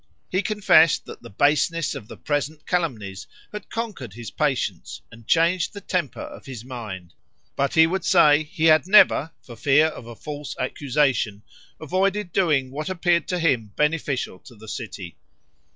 [0.31, 5.73] He confessed that the baseness of the present calumnies had conquered his patience and changed
[5.73, 7.13] the temper of his mind;
[7.55, 11.43] but he would say, he had never, for fear of a false accusation,
[11.79, 15.17] avoided doing what appeared to him beneficial to the city.